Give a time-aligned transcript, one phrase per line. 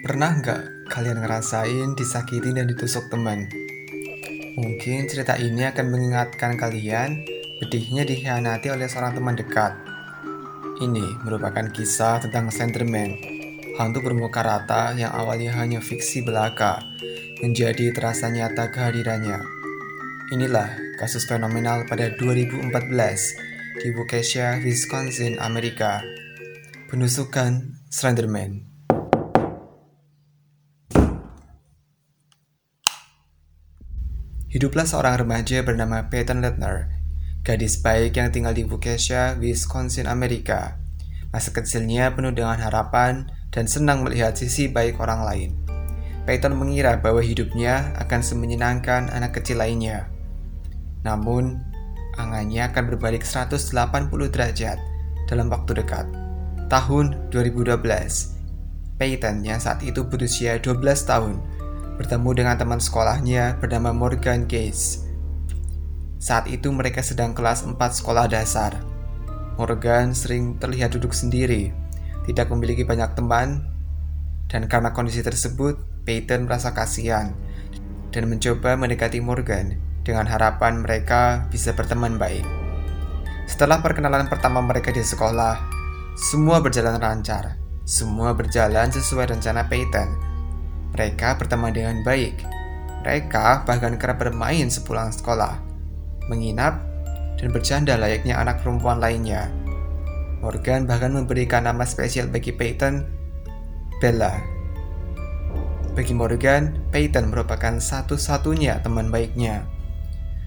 [0.00, 3.52] Pernah nggak kalian ngerasain disakitin dan ditusuk teman?
[4.56, 7.20] Mungkin cerita ini akan mengingatkan kalian
[7.60, 9.76] pedihnya dikhianati oleh seorang teman dekat.
[10.80, 13.12] Ini merupakan kisah tentang Slenderman,
[13.76, 16.80] hantu bermuka rata yang awalnya hanya fiksi belaka,
[17.44, 19.36] menjadi terasa nyata kehadirannya.
[20.32, 22.72] Inilah kasus fenomenal pada 2014
[23.84, 26.00] di Waukesha, Wisconsin, Amerika.
[26.88, 28.69] Penusukan Slenderman.
[34.50, 36.90] Hiduplah seorang remaja bernama Peyton Lettner,
[37.46, 40.74] gadis baik yang tinggal di Waukesha, Wisconsin, Amerika.
[41.30, 45.50] Masa kecilnya penuh dengan harapan dan senang melihat sisi baik orang lain.
[46.26, 50.10] Peyton mengira bahwa hidupnya akan semenyenangkan anak kecil lainnya.
[51.06, 51.62] Namun,
[52.18, 53.70] angannya akan berbalik 180
[54.34, 54.82] derajat
[55.30, 56.10] dalam waktu dekat.
[56.66, 61.38] Tahun 2012, Peyton yang saat itu berusia 12 tahun
[62.00, 65.04] bertemu dengan teman sekolahnya bernama Morgan Gates.
[66.16, 68.80] Saat itu mereka sedang kelas 4 sekolah dasar.
[69.60, 71.76] Morgan sering terlihat duduk sendiri,
[72.24, 73.68] tidak memiliki banyak teman,
[74.48, 75.76] dan karena kondisi tersebut,
[76.08, 77.36] Peyton merasa kasihan
[78.08, 82.48] dan mencoba mendekati Morgan dengan harapan mereka bisa berteman baik.
[83.44, 85.60] Setelah perkenalan pertama mereka di sekolah,
[86.16, 87.60] semua berjalan lancar.
[87.84, 90.29] Semua berjalan sesuai rencana Peyton
[90.90, 92.42] mereka berteman dengan baik.
[93.00, 95.56] Mereka bahkan kerap bermain sepulang sekolah,
[96.28, 96.84] menginap,
[97.40, 99.48] dan bercanda layaknya anak perempuan lainnya.
[100.44, 103.04] Morgan bahkan memberikan nama spesial bagi Peyton,
[104.00, 104.40] Bella.
[105.96, 109.64] Bagi Morgan, Peyton merupakan satu-satunya teman baiknya.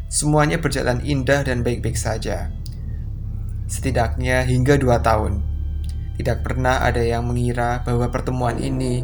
[0.09, 2.53] Semuanya berjalan indah dan baik-baik saja.
[3.65, 5.41] Setidaknya hingga dua tahun.
[6.21, 9.01] Tidak pernah ada yang mengira bahwa pertemuan ini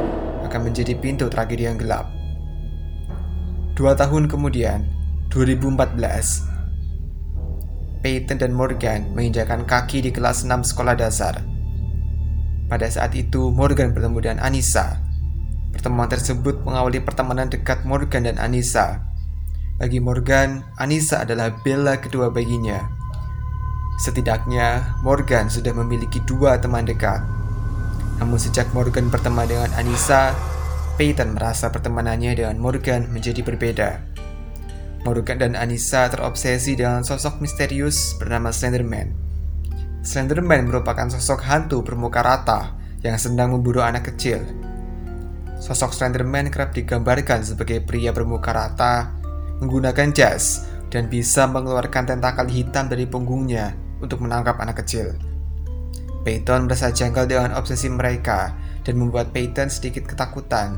[0.49, 2.09] akan menjadi pintu tragedi yang gelap.
[3.77, 4.83] Dua tahun kemudian,
[5.29, 6.49] 2014,
[8.01, 11.45] Peyton dan Morgan menginjakan kaki di kelas 6 sekolah dasar.
[12.65, 14.97] Pada saat itu, Morgan bertemu dengan Anissa.
[15.69, 19.05] Pertemuan tersebut mengawali pertemanan dekat Morgan dan Anissa.
[19.77, 22.83] Bagi Morgan, Anissa adalah bela kedua baginya.
[24.01, 27.19] Setidaknya, Morgan sudah memiliki dua teman dekat,
[28.19, 30.35] namun sejak Morgan berteman dengan Anissa,
[30.99, 33.89] Peyton merasa pertemanannya dengan Morgan menjadi berbeda.
[35.07, 39.15] Morgan dan Anissa terobsesi dengan sosok misterius bernama Slenderman.
[40.03, 44.43] Slenderman merupakan sosok hantu bermuka rata yang sedang memburu anak kecil.
[45.59, 49.15] Sosok Slenderman kerap digambarkan sebagai pria bermuka rata,
[49.63, 53.71] menggunakan jas, dan bisa mengeluarkan tentakel hitam dari punggungnya
[54.03, 55.15] untuk menangkap anak kecil.
[56.29, 58.53] Peyton merasa janggal dengan obsesi mereka
[58.85, 60.77] dan membuat Peyton sedikit ketakutan.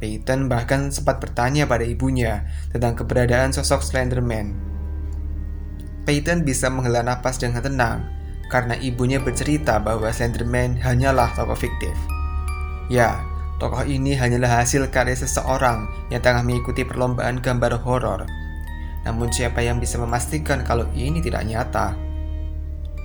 [0.00, 4.56] Peyton bahkan sempat bertanya pada ibunya tentang keberadaan sosok Slenderman.
[6.08, 8.08] Peyton bisa menghela napas dengan tenang
[8.48, 11.92] karena ibunya bercerita bahwa Slenderman hanyalah tokoh fiktif.
[12.88, 13.20] Ya,
[13.60, 18.24] tokoh ini hanyalah hasil karya seseorang yang tengah mengikuti perlombaan gambar horor.
[19.04, 22.05] Namun siapa yang bisa memastikan kalau ini tidak nyata?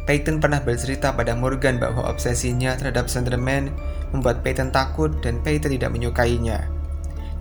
[0.01, 3.69] Peyton pernah bercerita pada Morgan bahwa obsesinya terhadap Slenderman
[4.09, 6.65] membuat Peyton takut dan Peyton tidak menyukainya.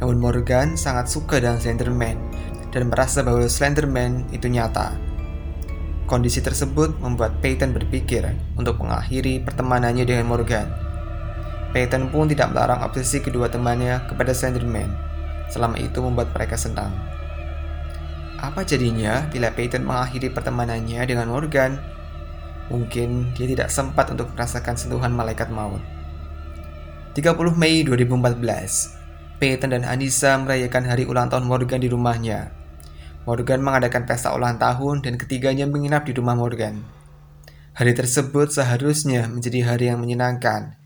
[0.00, 2.20] Namun Morgan sangat suka dengan Slenderman
[2.68, 4.92] dan merasa bahwa Slenderman itu nyata.
[6.04, 8.28] Kondisi tersebut membuat Peyton berpikir
[8.60, 10.66] untuk mengakhiri pertemanannya dengan Morgan.
[11.70, 14.90] Peyton pun tidak melarang obsesi kedua temannya kepada Slenderman.
[15.48, 16.92] Selama itu membuat mereka senang.
[18.40, 21.99] Apa jadinya bila Peyton mengakhiri pertemanannya dengan Morgan
[22.70, 25.82] Mungkin dia tidak sempat untuk merasakan sentuhan malaikat maut.
[27.18, 32.54] 30 Mei 2014, Peyton dan Anissa merayakan hari ulang tahun Morgan di rumahnya.
[33.26, 36.86] Morgan mengadakan pesta ulang tahun dan ketiganya menginap di rumah Morgan.
[37.74, 40.78] Hari tersebut seharusnya menjadi hari yang menyenangkan.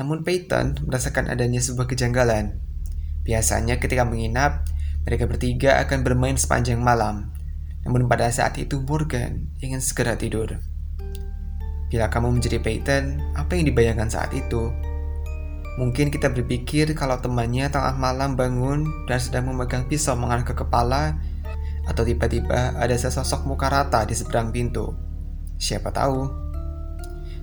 [0.00, 2.56] Namun Peyton merasakan adanya sebuah kejanggalan.
[3.20, 4.64] Biasanya ketika menginap,
[5.04, 7.36] mereka bertiga akan bermain sepanjang malam.
[7.84, 10.69] Namun pada saat itu Morgan ingin segera tidur.
[11.90, 14.70] Bila kamu menjadi Peyton, apa yang dibayangkan saat itu?
[15.74, 21.18] Mungkin kita berpikir kalau temannya tengah malam bangun dan sedang memegang pisau mengarah ke kepala,
[21.90, 24.94] atau tiba-tiba ada sesosok muka rata di seberang pintu.
[25.58, 26.30] Siapa tahu?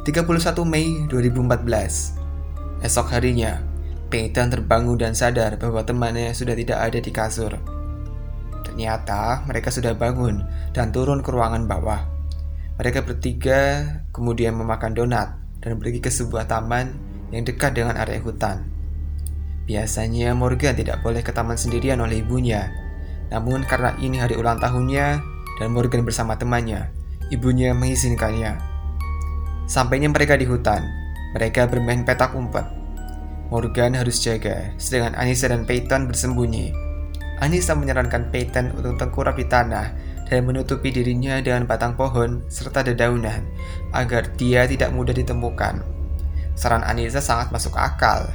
[0.07, 0.23] 31
[0.63, 3.59] Mei 2014 Esok harinya,
[4.07, 7.51] Peyton terbangun dan sadar bahwa temannya sudah tidak ada di kasur.
[8.63, 12.07] Ternyata mereka sudah bangun dan turun ke ruangan bawah.
[12.77, 13.83] Mereka bertiga
[14.17, 16.97] kemudian memakan donat dan pergi ke sebuah taman
[17.29, 18.65] yang dekat dengan area hutan.
[19.69, 22.71] Biasanya Morgan tidak boleh ke taman sendirian oleh ibunya.
[23.29, 25.21] Namun karena ini hari ulang tahunnya
[25.59, 26.89] dan Morgan bersama temannya,
[27.29, 28.57] ibunya mengizinkannya.
[29.67, 30.81] Sampainya mereka di hutan,
[31.35, 32.63] mereka bermain petak umpet.
[33.51, 36.71] Morgan harus jaga, sedangkan Anissa dan Peyton bersembunyi.
[37.43, 39.91] Anissa menyarankan Peyton untuk tengkurap di tanah
[40.27, 43.47] dan menutupi dirinya dengan batang pohon serta dedaunan
[43.95, 45.81] agar dia tidak mudah ditemukan.
[46.53, 48.27] Saran Anissa sangat masuk akal,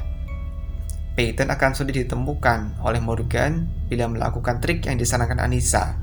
[1.13, 6.01] Peyton akan sulit ditemukan oleh Morgan bila melakukan trik yang disarankan Anissa.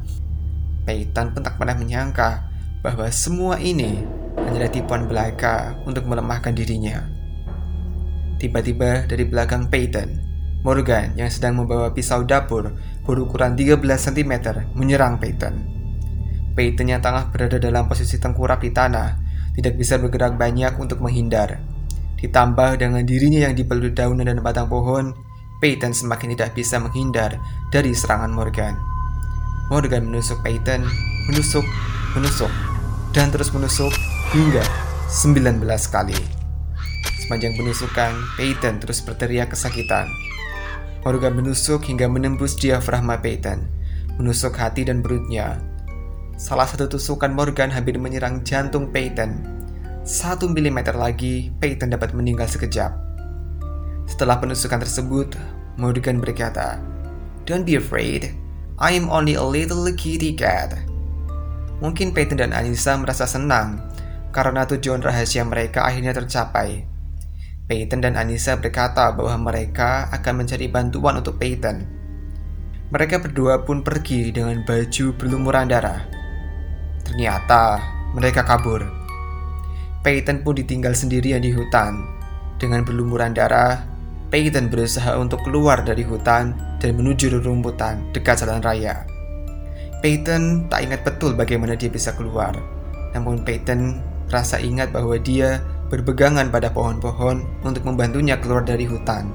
[0.85, 2.45] Peyton pun tak pernah menyangka
[2.85, 4.05] bahwa semua ini
[4.37, 7.09] hanyalah tipuan belaka untuk melemahkan dirinya.
[8.37, 10.21] Tiba-tiba dari belakang Peyton,
[10.61, 14.33] Morgan yang sedang membawa pisau dapur berukuran 13 cm
[14.77, 15.78] menyerang Peyton.
[16.59, 19.15] Peyton yang tengah berada dalam posisi tengkurap di tanah
[19.55, 21.79] tidak bisa bergerak banyak untuk menghindar
[22.19, 25.15] Ditambah dengan dirinya yang dipeluk daunan dan batang pohon,
[25.63, 27.39] Peyton semakin tidak bisa menghindar
[27.71, 28.75] dari serangan Morgan.
[29.71, 30.83] Morgan menusuk Peyton,
[31.31, 31.63] menusuk,
[32.19, 32.51] menusuk,
[33.15, 33.95] dan terus menusuk
[34.35, 34.63] hingga
[35.07, 36.19] 19 kali.
[37.23, 40.11] Sepanjang penusukan, Peyton terus berteriak kesakitan.
[41.07, 43.63] Morgan menusuk hingga menembus diafragma Peyton,
[44.19, 45.68] menusuk hati dan perutnya.
[46.39, 49.59] Salah satu tusukan Morgan hampir menyerang jantung Peyton
[50.09, 52.89] satu milimeter lagi, Peyton dapat meninggal sekejap.
[54.09, 55.37] Setelah penusukan tersebut,
[55.77, 56.81] Morgan berkata,
[57.45, 58.33] Don't be afraid,
[58.81, 60.81] I am only a little kitty cat.
[61.77, 63.85] Mungkin Peyton dan Anissa merasa senang
[64.33, 66.89] karena tujuan rahasia mereka akhirnya tercapai.
[67.69, 71.85] Peyton dan Anissa berkata bahwa mereka akan mencari bantuan untuk Peyton.
[72.89, 76.08] Mereka berdua pun pergi dengan baju berlumuran darah.
[77.05, 77.79] Ternyata
[78.15, 78.83] mereka kabur.
[79.99, 81.99] Peyton pun ditinggal sendirian di hutan.
[82.59, 83.83] Dengan berlumuran darah,
[84.29, 89.03] Peyton berusaha untuk keluar dari hutan dan menuju rerumputan dekat jalan raya.
[89.99, 92.55] Peyton tak ingat betul bagaimana dia bisa keluar.
[93.11, 93.99] Namun Peyton
[94.29, 95.59] merasa ingat bahwa dia
[95.89, 99.27] berpegangan pada pohon-pohon untuk membantunya keluar dari hutan.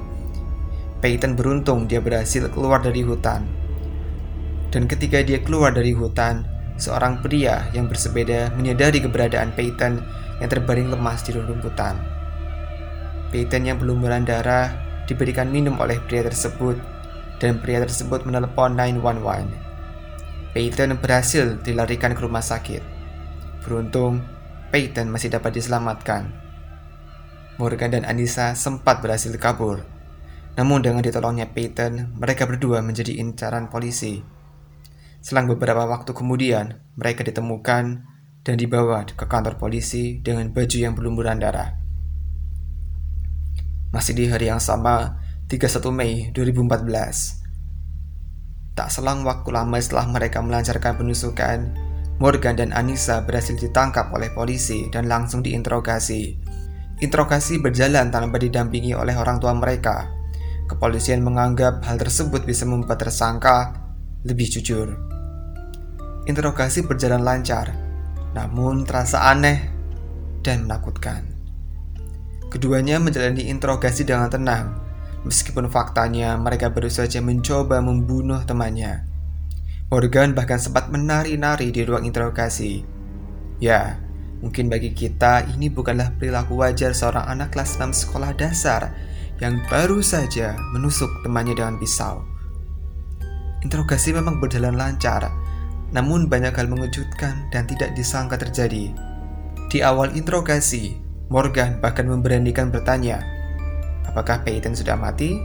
[1.03, 3.45] Peyton beruntung dia berhasil keluar dari hutan.
[4.73, 10.03] Dan ketika dia keluar dari hutan, seorang pria yang bersepeda menyadari keberadaan Peyton
[10.39, 11.95] yang terbaring lemas di rumputan.
[13.31, 14.71] Peyton yang belum darah
[15.07, 16.79] diberikan minum oleh pria tersebut
[17.39, 20.55] dan pria tersebut menelepon 911.
[20.55, 22.79] Peyton berhasil dilarikan ke rumah sakit.
[23.63, 24.23] Beruntung,
[24.71, 26.31] Peyton masih dapat diselamatkan.
[27.55, 29.83] Morgan dan Anissa sempat berhasil kabur.
[30.55, 34.34] Namun dengan ditolongnya Peyton, mereka berdua menjadi incaran polisi.
[35.25, 38.05] Selang beberapa waktu kemudian, mereka ditemukan
[38.45, 41.73] dan dibawa ke kantor polisi dengan baju yang berlumuran darah.
[43.89, 45.17] Masih di hari yang sama,
[45.49, 47.41] 31 Mei 2014.
[48.77, 51.73] Tak selang waktu lama setelah mereka melancarkan penusukan,
[52.21, 56.37] Morgan dan Anissa berhasil ditangkap oleh polisi dan langsung diinterogasi.
[57.01, 60.05] Interogasi berjalan tanpa didampingi oleh orang tua mereka.
[60.69, 63.73] Kepolisian menganggap hal tersebut bisa membuat tersangka
[64.21, 65.14] lebih jujur.
[66.25, 67.85] Interogasi berjalan lancar
[68.35, 69.71] namun terasa aneh
[70.43, 71.23] dan menakutkan.
[72.51, 74.75] Keduanya menjalani interogasi dengan tenang,
[75.23, 79.07] meskipun faktanya mereka baru saja mencoba membunuh temannya.
[79.89, 82.83] Morgan bahkan sempat menari-nari di ruang interogasi.
[83.63, 83.95] Ya,
[84.43, 88.91] mungkin bagi kita ini bukanlah perilaku wajar seorang anak kelas 6 sekolah dasar
[89.39, 92.23] yang baru saja menusuk temannya dengan pisau.
[93.63, 95.31] Interogasi memang berjalan lancar,
[95.95, 98.91] namun banyak hal mengejutkan dan tidak disangka terjadi.
[99.71, 100.99] Di awal interogasi,
[101.31, 103.23] Morgan bahkan memberanikan bertanya,
[104.03, 105.39] apakah Peyton sudah mati?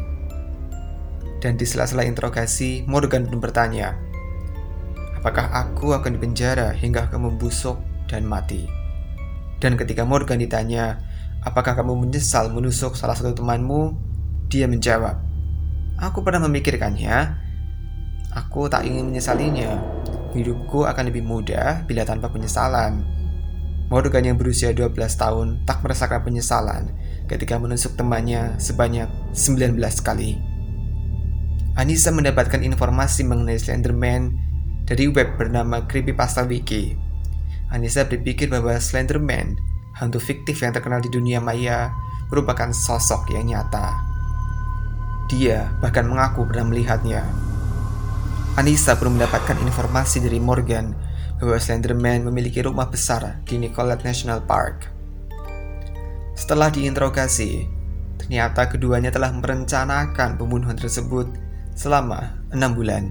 [1.38, 3.94] Dan di sela-sela interogasi, Morgan pun bertanya,
[5.22, 7.78] apakah aku akan dipenjara hingga kamu busuk
[8.10, 8.66] dan mati?
[9.62, 10.98] Dan ketika Morgan ditanya,
[11.46, 13.94] apakah kamu menyesal menusuk salah satu temanmu?
[14.50, 15.14] Dia menjawab,
[15.94, 17.46] aku pernah memikirkannya.
[18.30, 19.99] Aku tak ingin menyesalinya,
[20.34, 23.02] hidupku akan lebih mudah bila tanpa penyesalan.
[23.90, 26.94] Morgan yang berusia 12 tahun tak merasakan penyesalan
[27.26, 29.74] ketika menusuk temannya sebanyak 19
[30.06, 30.38] kali.
[31.74, 34.38] Anissa mendapatkan informasi mengenai Slenderman
[34.86, 36.94] dari web bernama Creepypasta Wiki.
[37.70, 39.58] Anissa berpikir bahwa Slenderman,
[39.98, 41.90] hantu fiktif yang terkenal di dunia maya,
[42.30, 44.06] merupakan sosok yang nyata.
[45.30, 47.49] Dia bahkan mengaku pernah melihatnya.
[48.60, 50.92] Anissa belum mendapatkan informasi dari Morgan
[51.40, 54.92] bahwa Slenderman memiliki rumah besar di Nicollet National Park.
[56.36, 57.80] Setelah diinterogasi,
[58.20, 61.24] Ternyata keduanya telah merencanakan pembunuhan tersebut
[61.72, 63.08] selama enam bulan.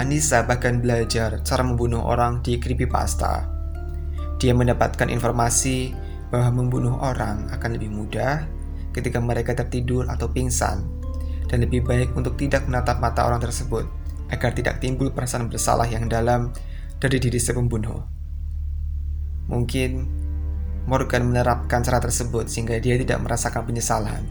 [0.00, 3.44] Anissa bahkan belajar cara membunuh orang di creepypasta.
[4.40, 5.92] Dia mendapatkan informasi
[6.32, 8.48] bahwa membunuh orang akan lebih mudah
[8.96, 10.82] ketika mereka tertidur atau pingsan,
[11.46, 13.84] dan lebih baik untuk tidak menatap mata orang tersebut
[14.32, 16.54] agar tidak timbul perasaan bersalah yang dalam
[17.02, 18.00] dari diri si pembunuh.
[19.50, 19.90] Mungkin
[20.84, 24.24] Morgan menerapkan cara tersebut sehingga dia tidak merasakan penyesalan.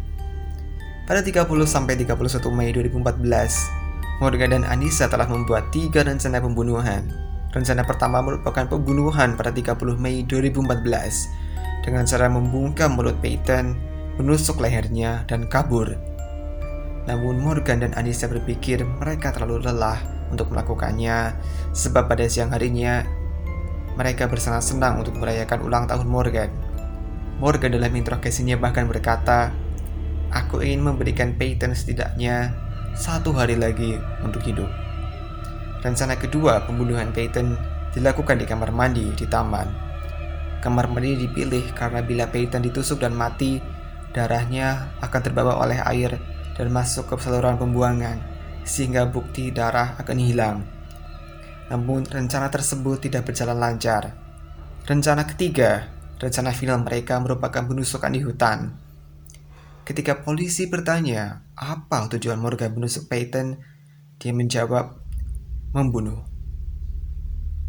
[1.04, 2.16] Pada 30-31
[2.54, 7.10] Mei 2014, Morgan dan Anissa telah membuat tiga rencana pembunuhan.
[7.52, 13.76] Rencana pertama merupakan pembunuhan pada 30 Mei 2014 dengan cara membungkam mulut Peyton,
[14.18, 16.13] menusuk lehernya, dan kabur.
[17.04, 20.00] Namun Morgan dan Anissa berpikir mereka terlalu lelah
[20.32, 21.36] untuk melakukannya
[21.76, 23.04] sebab pada siang harinya
[23.94, 26.50] mereka bersenang-senang untuk merayakan ulang tahun Morgan.
[27.38, 29.52] Morgan dalam interogasinya bahkan berkata,
[30.34, 32.56] Aku ingin memberikan Peyton setidaknya
[32.98, 34.70] satu hari lagi untuk hidup.
[35.86, 37.54] Rencana kedua pembunuhan Peyton
[37.94, 39.70] dilakukan di kamar mandi di taman.
[40.64, 43.62] Kamar mandi dipilih karena bila Peyton ditusuk dan mati,
[44.16, 46.18] darahnya akan terbawa oleh air
[46.54, 48.22] dan masuk ke saluran pembuangan,
[48.64, 50.58] sehingga bukti darah akan hilang.
[51.70, 54.14] Namun rencana tersebut tidak berjalan lancar.
[54.84, 58.78] Rencana ketiga, rencana final mereka merupakan penusukan di hutan.
[59.84, 63.60] Ketika polisi bertanya apa tujuan Morgan menusuk Peyton,
[64.16, 64.96] dia menjawab
[65.76, 66.24] membunuh.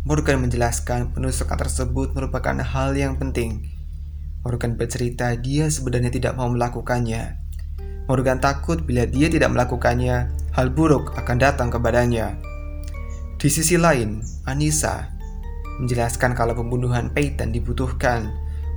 [0.04, 3.66] Morgan menjelaskan penusukan tersebut merupakan hal yang penting.
[4.44, 7.43] Morgan bercerita dia sebenarnya tidak mau melakukannya.
[8.04, 12.36] Morgan takut bila dia tidak melakukannya, hal buruk akan datang kepadanya.
[13.40, 15.08] Di sisi lain, Anissa
[15.80, 18.28] menjelaskan kalau pembunuhan Peyton dibutuhkan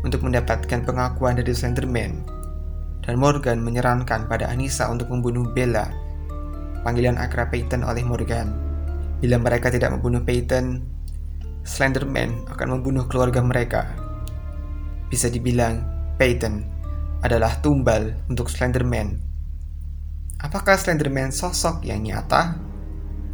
[0.07, 2.23] untuk mendapatkan pengakuan dari Slenderman.
[3.03, 5.91] Dan Morgan menyarankan pada Anissa untuk membunuh Bella,
[6.87, 8.51] panggilan akrab Peyton oleh Morgan.
[9.19, 10.79] Bila mereka tidak membunuh Peyton,
[11.67, 13.91] Slenderman akan membunuh keluarga mereka.
[15.11, 15.83] Bisa dibilang,
[16.15, 16.76] Peyton
[17.21, 19.17] adalah tumbal untuk Slenderman.
[20.37, 22.67] Apakah Slenderman sosok yang nyata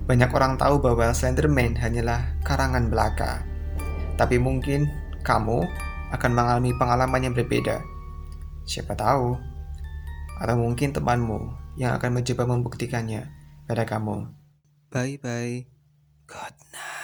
[0.03, 3.43] banyak orang tahu bahwa Slenderman hanyalah karangan belaka.
[4.19, 4.91] Tapi mungkin
[5.23, 5.63] kamu
[6.11, 7.79] akan mengalami pengalaman yang berbeda.
[8.67, 9.39] Siapa tahu?
[10.43, 13.31] Atau mungkin temanmu yang akan mencoba membuktikannya
[13.63, 14.27] pada kamu.
[14.91, 15.65] Bye bye.
[16.27, 17.02] Good night.